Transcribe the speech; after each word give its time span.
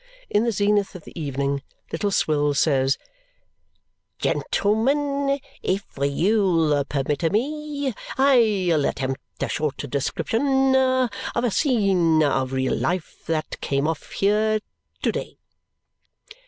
In 0.31 0.45
the 0.45 0.51
zenith 0.51 0.95
of 0.95 1.03
the 1.03 1.13
evening, 1.21 1.61
Little 1.91 2.09
Swills 2.09 2.59
says, 2.59 2.97
"Gentlemen, 4.17 5.39
if 5.61 5.83
you'll 5.95 6.83
permit 6.85 7.31
me, 7.31 7.93
I'll 8.17 8.85
attempt 8.85 9.21
a 9.43 9.47
short 9.47 9.77
description 9.77 10.75
of 10.75 11.09
a 11.43 11.51
scene 11.51 12.23
of 12.23 12.51
real 12.51 12.75
life 12.75 13.23
that 13.27 13.61
came 13.61 13.87
off 13.87 14.13
here 14.13 14.59
to 15.03 15.11
day." 15.11 15.37